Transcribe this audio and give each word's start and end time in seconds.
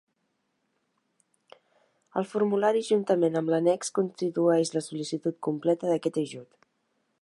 El 2.21 2.27
formulari 2.31 2.83
juntament 2.89 3.39
amb 3.43 3.55
l'annex 3.55 3.95
constitueix 4.01 4.75
la 4.77 4.85
sol·licitud 4.89 5.41
completa 5.51 5.93
d'aquest 5.93 6.23
ajut. 6.25 6.63